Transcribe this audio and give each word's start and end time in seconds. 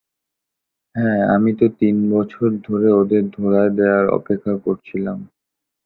হ্যাঁ, 0.95 1.21
আমি 1.35 1.51
তো 1.59 1.65
তিনবছর 1.79 2.49
ধরে 2.67 2.89
ওদের 3.01 3.23
ধোলাই 3.31 3.69
দেয়ার 3.77 4.05
অপেক্ষা 4.17 4.53
করছিলাম। 4.65 5.17